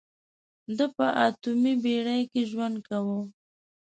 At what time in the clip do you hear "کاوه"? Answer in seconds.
2.87-3.19